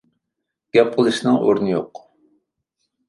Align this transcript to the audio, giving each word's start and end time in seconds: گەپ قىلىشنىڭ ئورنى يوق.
گەپ 0.77 0.89
قىلىشنىڭ 0.95 1.37
ئورنى 1.43 1.71
يوق. 1.75 2.05